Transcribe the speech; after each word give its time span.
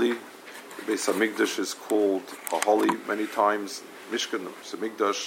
holy. 0.00 0.16
The 0.76 0.92
Beis 0.92 1.12
Hamikdash 1.12 1.58
is 1.58 1.74
called 1.74 2.22
a 2.52 2.64
holy 2.64 2.88
many 3.06 3.26
times. 3.26 3.82
Mishkan, 4.10 4.46
Beis 4.46 4.74
Hamikdash. 4.74 5.20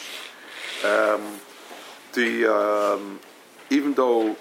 Um, 0.83 1.39
the 2.13 2.51
um, 2.51 3.19
even 3.69 3.93
though 3.93 4.35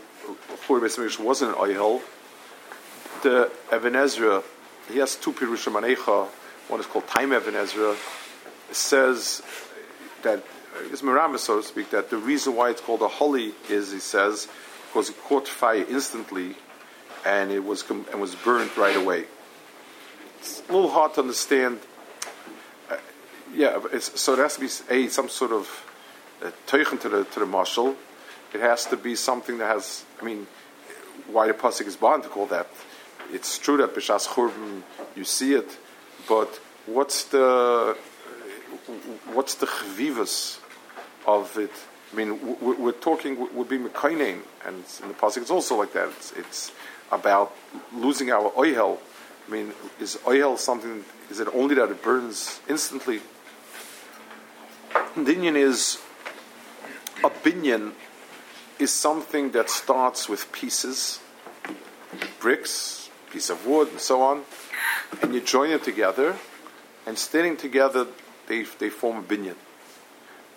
Chur 0.67 0.81
Beis 0.81 0.97
Hamikdash 0.97 1.23
wasn't 1.23 1.51
an 1.51 1.57
oihel, 1.57 2.01
the 3.23 3.51
Even 3.75 3.95
Ezra 3.95 4.43
he 4.91 4.99
has 4.99 5.17
two 5.17 5.33
pirushim 5.33 5.79
anecha. 5.79 6.29
One 6.69 6.81
is 6.81 6.87
called 6.87 7.07
Time 7.09 7.35
Even 7.35 7.55
Ezra. 7.55 7.95
Says 8.71 9.43
that 10.23 10.43
it's 10.91 11.03
Miramis, 11.03 11.41
so 11.41 11.61
to 11.61 11.67
speak, 11.67 11.91
that 11.91 12.09
the 12.09 12.17
reason 12.17 12.57
why 12.57 12.71
it's 12.71 12.81
called 12.81 13.03
a 13.03 13.09
holy 13.09 13.53
is, 13.69 13.93
he 13.93 13.99
says, 13.99 14.49
because 14.89 15.11
it 15.11 15.19
caught 15.25 15.47
fire 15.47 15.85
instantly, 15.89 16.57
and 17.27 17.51
it 17.51 17.63
was 17.63 17.83
com- 17.83 18.07
and 18.11 18.21
was 18.21 18.35
burnt 18.35 18.75
right 18.79 18.97
away. 18.97 19.27
It's 20.43 20.61
a 20.69 20.73
little 20.73 20.91
hard 20.91 21.15
to 21.15 21.21
understand. 21.21 21.79
Uh, 22.91 22.97
yeah, 23.55 23.79
so 24.01 24.35
there 24.35 24.45
has 24.45 24.57
to 24.57 24.61
be 24.61 24.67
a 24.91 25.09
some 25.09 25.29
sort 25.29 25.53
of 25.53 25.69
teichen 26.67 27.01
to 27.03 27.09
the 27.09 27.23
to 27.23 27.39
the 27.39 27.47
marshal. 27.47 27.95
It 28.53 28.61
has 28.61 28.87
to 28.87 28.97
be 28.97 29.15
something 29.15 29.59
that 29.59 29.69
has. 29.69 30.05
I 30.21 30.25
mean, 30.25 30.49
why 31.31 31.47
the 31.47 31.55
pasuk 31.55 31.87
is 31.87 31.95
bound 31.95 32.25
to 32.25 32.29
call 32.29 32.47
that? 32.47 32.67
It's 33.33 33.57
true 33.57 33.77
that 33.77 33.95
b'shas 33.95 34.27
churban 34.27 34.83
you 35.15 35.23
see 35.23 35.55
it, 35.55 35.79
but 36.29 36.49
what's 36.87 37.23
the 37.27 37.97
what's 39.33 39.55
the 39.55 39.67
chvivus 39.67 40.59
of 41.25 41.57
it? 41.57 41.71
I 42.13 42.17
mean, 42.17 42.57
we're 42.61 42.91
talking, 42.91 43.39
we're 43.55 43.65
being 43.65 43.89
mekainen, 43.89 44.41
and 44.67 44.85
in 45.03 45.09
the 45.09 45.15
pasuk 45.15 45.43
it's 45.43 45.53
also 45.53 45.77
like 45.77 45.93
that. 45.93 46.09
It's, 46.09 46.33
it's 46.33 46.73
about 47.13 47.55
losing 47.95 48.33
our 48.33 48.53
oil. 48.59 48.99
I 49.47 49.51
mean, 49.51 49.73
is 50.01 50.19
oil 50.27 50.57
something? 50.57 51.05
Is 51.31 51.41
it 51.41 51.49
only 51.55 51.75
that 51.75 51.91
it 51.91 52.03
burns 52.03 52.61
instantly? 52.69 53.21
Dinyan 55.15 55.57
is 55.57 55.99
a 57.25 57.31
binyan 57.31 57.93
is 58.79 58.93
something 58.93 59.53
that 59.53 59.71
starts 59.71 60.29
with 60.29 60.51
pieces, 60.53 61.21
bricks, 62.41 63.11
piece 63.31 63.49
of 63.51 63.67
wood, 63.67 63.89
and 63.89 64.01
so 64.01 64.23
on, 64.23 64.43
and 65.23 65.35
you 65.35 65.41
join 65.41 65.71
them 65.71 65.81
together, 65.81 66.37
and 67.07 67.17
standing 67.17 67.57
together, 67.57 68.07
they, 68.49 68.65
they 68.79 68.89
form 68.89 69.19
a 69.19 69.23
binyan. 69.23 69.57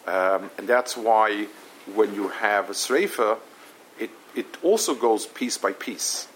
Um, 0.07 0.49
and 0.57 0.67
that's 0.67 0.97
why 0.97 1.47
when 1.93 2.15
you 2.15 2.29
have 2.29 2.69
a 2.69 2.73
sreifa, 2.73 3.37
it, 3.99 4.09
it 4.35 4.47
also 4.63 4.95
goes 4.95 5.25
piece 5.27 5.57
by 5.57 5.71
piece. 5.71 6.27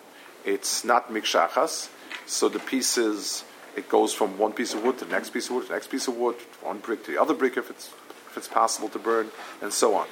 It's 0.45 0.83
not 0.83 1.09
mikshachas, 1.09 1.89
so 2.29 2.47
the 2.47 2.59
pieces, 2.59 3.43
it 3.75 3.89
goes 3.89 4.13
from 4.13 4.37
one 4.37 4.53
piece 4.53 4.73
of 4.73 4.83
wood 4.83 4.99
to 4.99 5.05
the 5.05 5.11
next 5.11 5.31
piece 5.31 5.49
of 5.49 5.55
wood 5.55 5.63
to 5.63 5.67
the 5.69 5.73
next 5.73 5.89
piece 5.89 6.07
of 6.07 6.15
wood, 6.15 6.35
one 6.61 6.79
brick 6.79 7.03
to 7.05 7.11
the 7.11 7.21
other 7.21 7.33
brick 7.33 7.57
if 7.57 7.69
it's, 7.69 7.87
if 8.29 8.37
it's 8.37 8.47
possible 8.47 8.87
to 8.89 8.99
burn, 8.99 9.29
and 9.61 9.73
so 9.73 9.95
on. 9.95 10.07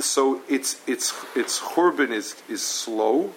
So 0.00 0.40
it's, 0.48 0.80
it's, 0.86 1.14
it's 1.36 1.60
churban 1.60 2.10
is, 2.10 2.42
is 2.48 2.62
slow, 2.62 3.32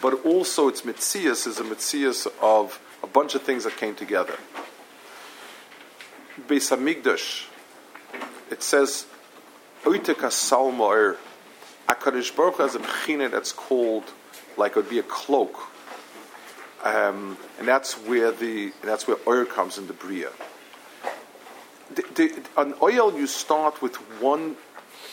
but 0.00 0.24
also 0.24 0.68
its 0.68 0.82
mitzias 0.82 1.46
is 1.46 1.60
a 1.60 1.64
mitzias 1.64 2.26
of 2.42 2.80
a 3.02 3.06
bunch 3.06 3.34
of 3.34 3.42
things 3.42 3.64
that 3.64 3.76
came 3.76 3.94
together. 3.94 4.36
Beis 6.48 6.74
Hamikdash, 6.74 7.46
it 8.50 8.62
says, 8.62 9.06
Oiteka 9.84 10.30
Salmoir, 10.30 11.16
Akadish 11.88 12.34
Baruch 12.34 12.58
has 12.58 12.74
a 12.74 13.28
that's 13.28 13.52
called, 13.52 14.04
like 14.56 14.72
it 14.72 14.76
would 14.76 14.90
be 14.90 14.98
a 14.98 15.04
cloak. 15.04 15.58
Um, 16.82 17.36
and 17.58 17.66
that's 17.66 17.94
where 17.94 18.30
the 18.32 18.72
that's 18.82 19.08
where 19.08 19.16
oil 19.26 19.44
comes 19.44 19.78
in 19.78 19.86
the 19.86 19.92
bria. 19.92 20.30
The, 21.94 22.04
the, 22.14 22.42
an 22.56 22.74
oil 22.82 23.16
you 23.16 23.26
start 23.26 23.80
with 23.80 23.96
one 24.20 24.56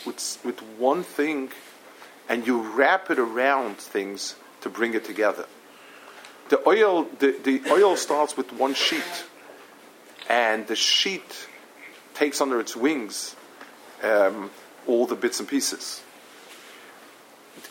with, 0.04 0.38
with 0.44 0.60
one 0.78 1.02
thing, 1.02 1.50
and 2.28 2.46
you 2.46 2.60
wrap 2.60 3.10
it 3.10 3.18
around 3.18 3.78
things 3.78 4.36
to 4.60 4.68
bring 4.68 4.94
it 4.94 5.04
together. 5.04 5.46
The 6.50 6.66
oil 6.68 7.04
the, 7.18 7.36
the 7.42 7.62
oil 7.70 7.96
starts 7.96 8.36
with 8.36 8.52
one 8.52 8.74
sheet 8.74 9.24
and 10.28 10.66
the 10.66 10.76
sheet 10.76 11.48
takes 12.14 12.40
under 12.40 12.60
its 12.60 12.76
wings 12.76 13.34
um, 14.02 14.50
all 14.86 15.06
the 15.06 15.14
bits 15.14 15.40
and 15.40 15.48
pieces. 15.48 16.02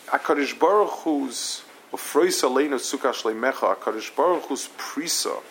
Hakadosh 0.08 0.58
Baruch 0.60 0.92
Hu's 1.04 1.64
Afrois 1.92 2.44
Aleinu 2.44 2.76
Sukkah 2.76 3.14
Shleimecha, 3.14 3.76
Hakadosh 3.76 4.16
Baruch 4.16 4.44
Hu's 4.44 4.70
prisa 4.78 5.42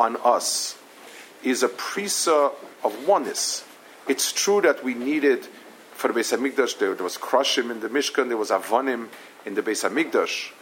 on 0.00 0.16
us 0.24 0.78
is 1.42 1.62
a 1.62 1.68
prisa 1.68 2.52
of 2.82 3.06
oneness. 3.06 3.64
It's 4.08 4.32
true 4.32 4.60
that 4.62 4.82
we 4.82 4.94
needed 4.94 5.46
for 5.92 6.12
the 6.12 6.20
Beis 6.20 6.36
Hamikdash 6.36 6.78
there, 6.78 6.94
there 6.94 7.04
was 7.04 7.16
Krushim 7.16 7.70
in 7.70 7.80
the 7.80 7.88
Mishkan, 7.88 8.28
there 8.28 8.36
was 8.36 8.50
Avonim 8.50 9.08
in 9.44 9.54
the 9.54 9.62
Beis 9.62 9.88
Hamikdash, 9.88 10.52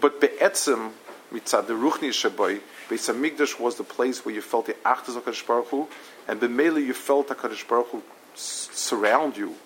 but 0.00 0.20
Be'etzim 0.20 0.92
mitzad 1.32 1.66
the 1.66 1.74
ruchni 1.74 2.10
shaboy, 2.10 2.60
Beis 2.88 3.12
Hamikdash 3.12 3.58
was 3.58 3.76
the 3.76 3.84
place 3.84 4.24
where 4.24 4.34
you 4.34 4.40
felt 4.40 4.66
the 4.66 4.74
Achdus 4.84 5.20
Hakadosh 5.20 5.46
Baruch 5.46 5.68
Hu, 5.68 5.88
and 6.28 6.40
b'meili 6.40 6.86
you 6.86 6.94
felt 6.94 7.28
Hakadosh 7.28 7.66
Baruch 7.66 7.88
Hu 7.88 8.02
surround 8.34 9.36
you 9.36 9.56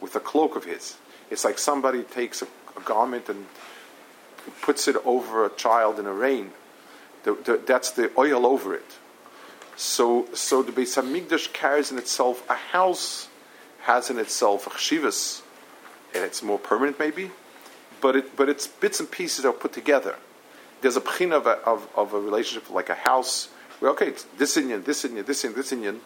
with 0.00 0.14
a 0.14 0.20
cloak 0.20 0.56
of 0.56 0.64
His. 0.64 0.96
It's 1.30 1.44
like 1.44 1.58
somebody 1.58 2.02
takes 2.02 2.42
a, 2.42 2.46
a 2.76 2.80
garment 2.84 3.28
and 3.28 3.46
puts 4.62 4.88
it 4.88 4.96
over 5.04 5.44
a 5.44 5.50
child 5.50 5.98
in 5.98 6.06
a 6.06 6.12
rain. 6.12 6.52
The, 7.24 7.34
the, 7.34 7.62
that's 7.66 7.90
the 7.90 8.10
oil 8.16 8.46
over 8.46 8.74
it. 8.74 8.98
So, 9.76 10.26
so 10.32 10.62
the 10.62 10.72
Beis 10.72 11.00
Hamikdash 11.00 11.52
carries 11.52 11.90
in 11.90 11.98
itself 11.98 12.48
a 12.48 12.54
house 12.54 13.28
has 13.82 14.10
in 14.10 14.18
itself 14.18 14.66
a 14.66 14.70
chshivas, 14.70 15.42
and 16.14 16.24
it's 16.24 16.42
more 16.42 16.58
permanent 16.58 16.98
maybe, 16.98 17.30
but 18.00 18.16
it, 18.16 18.36
but 18.36 18.48
it's 18.48 18.66
bits 18.66 19.00
and 19.00 19.10
pieces 19.10 19.42
that 19.42 19.48
are 19.48 19.52
put 19.52 19.72
together 19.72 20.16
there's 20.80 20.96
a 20.96 21.00
pchina 21.00 21.32
of 21.32 21.46
a, 21.46 21.58
of, 21.64 21.88
of 21.96 22.14
a 22.14 22.20
relationship 22.20 22.70
like 22.70 22.88
a 22.88 22.94
house 22.94 23.48
where 23.80 23.90
okay, 23.92 24.08
it's 24.08 24.24
this 24.38 24.56
binyan, 24.56 24.84
this 24.84 25.04
binyan, 25.04 25.26
this 25.26 25.44
binyan, 25.44 25.54
this 25.54 25.72
binyan, 25.72 25.98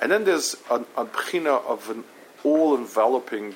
and 0.00 0.12
then 0.12 0.24
there's 0.24 0.56
a, 0.70 0.76
a 0.96 1.04
pchina 1.06 1.64
of 1.64 1.88
an 1.90 2.04
all-enveloping 2.42 3.54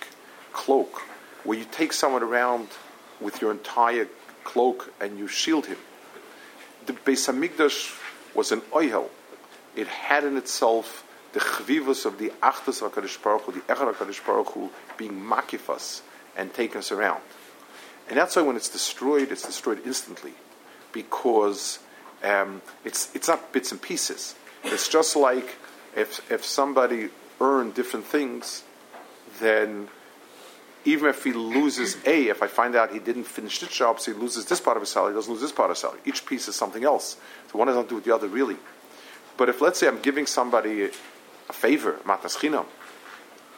cloak 0.58 1.02
where 1.44 1.56
you 1.56 1.64
take 1.70 1.92
someone 1.92 2.24
around 2.24 2.66
with 3.20 3.40
your 3.40 3.52
entire 3.52 4.08
cloak 4.42 4.92
and 5.00 5.16
you 5.16 5.28
shield 5.28 5.66
him. 5.66 5.78
The 6.86 6.94
Beis 6.94 7.22
Hamikdash 7.30 7.96
was 8.34 8.50
an 8.50 8.62
oihel. 8.72 9.08
It 9.76 9.86
had 9.86 10.24
in 10.24 10.36
itself 10.36 11.04
the 11.32 11.40
chvivus 11.40 12.04
of 12.04 12.18
the 12.18 12.30
achdus 12.42 12.82
HaKadosh 12.82 13.22
Baruch 13.22 13.42
Hu, 13.42 13.52
the 13.52 13.60
Echad 13.72 13.94
HaKadosh 13.94 14.26
Baruch 14.26 14.50
Hu, 14.50 14.70
being 14.96 15.12
makifas 15.12 16.00
and 16.36 16.52
taking 16.52 16.78
us 16.78 16.90
around. 16.90 17.22
And 18.08 18.16
that's 18.18 18.34
why 18.34 18.42
when 18.42 18.56
it's 18.56 18.68
destroyed, 18.68 19.30
it's 19.30 19.46
destroyed 19.46 19.82
instantly 19.86 20.34
because 20.92 21.78
um, 22.24 22.62
it's 22.84 23.14
it's 23.14 23.28
not 23.28 23.52
bits 23.52 23.70
and 23.70 23.80
pieces. 23.80 24.34
It's 24.64 24.88
just 24.88 25.14
like 25.14 25.56
if 25.94 26.10
if 26.32 26.44
somebody 26.44 27.10
earned 27.40 27.74
different 27.74 28.06
things, 28.06 28.64
then 29.40 29.88
even 30.84 31.08
if 31.08 31.24
he 31.24 31.32
loses 31.32 31.96
A, 32.06 32.28
if 32.28 32.42
I 32.42 32.46
find 32.46 32.76
out 32.76 32.92
he 32.92 32.98
didn't 32.98 33.24
finish 33.24 33.58
this 33.60 33.70
job, 33.70 34.00
so 34.00 34.12
he 34.12 34.18
loses 34.18 34.46
this 34.46 34.60
part 34.60 34.76
of 34.76 34.82
his 34.82 34.90
salary, 34.90 35.12
he 35.12 35.16
doesn't 35.16 35.32
lose 35.32 35.42
this 35.42 35.52
part 35.52 35.70
of 35.70 35.76
his 35.76 35.80
salary. 35.80 36.00
Each 36.04 36.24
piece 36.24 36.48
is 36.48 36.54
something 36.54 36.84
else. 36.84 37.16
So 37.50 37.58
one 37.58 37.68
doesn't 37.68 37.88
do 37.88 37.96
with 37.96 38.04
the 38.04 38.14
other, 38.14 38.28
really. 38.28 38.56
But 39.36 39.48
if, 39.48 39.60
let's 39.60 39.78
say, 39.78 39.88
I'm 39.88 40.00
giving 40.00 40.26
somebody 40.26 40.84
a 41.48 41.52
favor, 41.52 42.00
matas 42.04 42.36
chinam, 42.36 42.66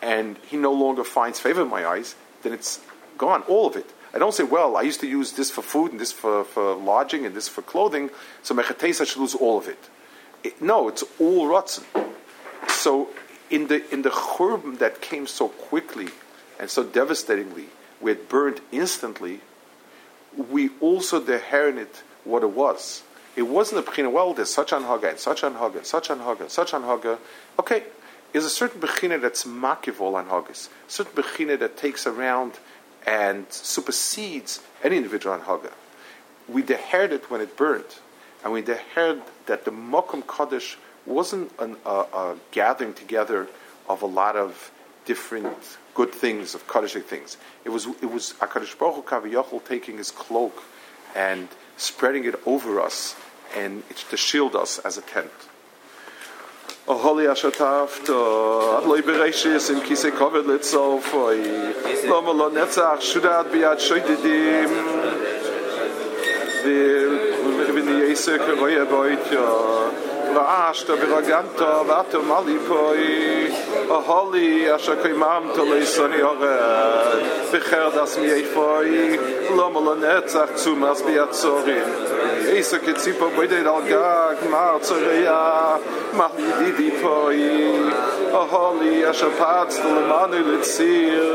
and 0.03 0.39
he 0.47 0.57
no 0.57 0.73
longer 0.73 1.05
finds 1.05 1.39
favor 1.41 1.63
in 1.63 1.69
my 1.69 1.87
eyes, 1.87 2.15
then 2.43 2.53
it's 2.53 2.81
gone, 3.19 3.43
all 3.43 3.67
of 3.67 3.77
it. 3.77 3.87
I 4.13 4.19
don't 4.19 4.35
say, 4.35 4.43
well, 4.43 4.77
I 4.77 4.83
used 4.83 5.01
to 5.01 5.07
use 5.07 5.33
this 5.33 5.51
for 5.51 5.63
food 5.63 5.93
and 5.93 6.01
this 6.01 6.11
for, 6.11 6.45
for 6.45 6.75
lodging 6.75 7.27
and 7.27 7.35
this 7.35 7.49
for 7.49 7.63
clothing, 7.63 8.11
so 8.43 8.55
mechates 8.55 9.01
I 9.01 9.05
should 9.05 9.21
lose 9.21 9.35
all 9.35 9.59
of 9.59 9.69
it. 9.69 9.89
it 10.43 10.61
no, 10.61 10.89
it's 10.89 11.05
all 11.21 11.47
rotten. 11.47 11.85
So 12.69 13.11
in 13.51 13.67
the 13.67 13.89
in 13.93 14.03
the 14.03 14.11
churban 14.11 14.79
that 14.79 15.01
came 15.01 15.27
so 15.27 15.49
quickly 15.49 16.09
and 16.61 16.71
so 16.71 16.85
devastatingly, 16.85 17.67
we 18.01 18.13
had 18.13 18.29
burned 18.29 18.61
instantly, 18.71 19.41
we 20.37 20.71
also 20.81 21.21
inherited 21.21 21.89
what 22.23 22.45
it 22.45 22.51
was. 22.51 23.03
It 23.35 23.43
wasn't 23.43 23.87
a 23.87 23.91
bechina, 23.91 24.13
well, 24.13 24.35
there's 24.35 24.51
such 24.51 24.71
anhaga 24.71 25.11
and 25.11 25.19
such 25.19 25.43
anhaga 25.43 25.79
and 25.79 25.87
such 25.87 26.09
anhaga 26.09 26.43
and 26.43 26.51
such 26.51 26.73
an 26.73 26.83
anhaga. 26.83 27.19
Okay, 27.59 27.85
there's 28.33 28.45
a 28.45 28.51
certain 28.51 28.81
bechina 28.81 29.21
that's 29.21 29.45
makiv 29.45 30.01
all 30.01 30.13
anhagas, 30.13 30.69
certain 30.87 31.21
bechina 31.21 31.59
that 31.59 31.77
takes 31.77 32.07
around 32.07 32.59
and 33.07 33.47
supersedes 33.51 34.61
any 34.83 34.97
individual 34.97 35.39
Haga. 35.39 35.71
We 36.49 36.63
it 36.63 37.31
when 37.31 37.41
it 37.41 37.57
burned, 37.57 37.97
and 38.45 38.53
we 38.53 38.63
dehered 38.63 39.23
that 39.47 39.65
the 39.65 39.71
Mokum 39.71 40.23
Kaddish 40.27 40.77
wasn't 41.07 41.53
an, 41.59 41.77
a, 41.87 41.91
a, 41.91 42.37
gathering 42.51 42.95
together 42.95 43.49
of 43.89 44.03
a 44.03 44.07
lot 44.07 44.37
of 44.37 44.71
different 45.11 45.79
good 45.95 46.13
things, 46.13 46.55
of 46.55 46.61
Kaddish 46.73 46.97
things. 47.15 47.37
It 47.65 47.71
was 47.71 47.85
it 48.05 48.11
was 48.17 48.25
Akadosh 48.45 48.77
Baruch 48.79 49.11
Hu 49.49 49.61
taking 49.73 49.97
his 50.03 50.11
cloak 50.13 50.57
and 51.17 51.49
spreading 51.77 52.25
it 52.31 52.37
over 52.47 52.81
us 52.81 53.17
and 53.57 53.83
it's 53.91 54.05
to 54.11 54.17
shield 54.17 54.55
us 54.55 54.79
as 54.89 54.97
a 55.03 55.05
tent. 55.15 55.33
O 56.87 56.97
holy 57.07 57.25
ashataft, 57.25 58.07
uh, 58.09 58.79
ad 58.79 58.87
loy 58.91 59.01
bereshis 59.09 59.67
in 59.73 59.81
kise 59.87 60.11
kovet 60.19 60.47
litzof, 60.51 61.07
loma 62.09 62.33
lo 62.41 62.49
netzach 62.51 63.03
shudat 63.11 63.47
biad 63.53 63.79
shoydidim, 63.87 64.71
v'vin 66.63 67.89
yese 68.01 68.35
keroye 68.45 68.85
boit, 68.93 69.27
ואַשט 70.35 70.91
ביז 70.91 71.13
גאַנט 71.29 71.61
וואַרט 71.61 72.15
פוי 72.69 73.05
א 73.91 73.99
אשר 74.75 74.75
אַז 74.75 74.89
איך 74.89 75.03
קיי 75.03 75.13
מאַם 75.23 75.45
צו 75.57 75.65
לייסן 75.73 76.13
יאָר 76.13 76.43
פֿיכער 77.51 77.89
דאס 77.97 78.19
מי 78.19 78.33
איך 78.33 78.47
פוי 78.55 79.19
למל 79.59 79.89
נэт 80.03 80.29
זאַך 80.35 80.51
צו 80.55 80.75
מאַס 80.83 81.03
ביער 81.03 81.27
צו 81.31 81.57
רעדן 81.57 81.91
איך 82.47 82.67
זאָג 82.71 82.85
קיצ 82.85 83.09
פֿאַר 83.19 83.33
ביד 83.37 83.53
אין 83.53 83.67
אַ 83.67 83.89
גאַג 83.89 84.39
מאַר 84.51 84.79
צו 84.83 84.95
רעדן 84.95 85.81
מאַך 86.19 86.33
ווי 86.39 86.71
די 86.71 86.73
די 86.79 86.91
פוי 87.03 87.41
א 88.33 88.45
הולי 88.53 88.95
אַז 89.11 89.23
איך 89.23 89.35
פאַרט 89.39 89.69
צו 89.69 89.89
למאַן 89.97 90.35
אין 90.35 90.61
ציר 90.63 91.35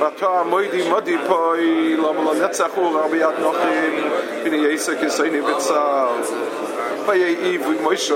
Aber 0.00 0.12
da 0.18 0.44
moi 0.44 0.66
di 0.72 0.82
modi 0.88 1.16
poi. 1.28 1.94
La 2.02 2.12
mala 2.12 2.32
netsa 2.32 2.68
khur 2.72 2.96
arbiat 3.02 3.38
noch 3.40 3.58
sei 5.10 5.28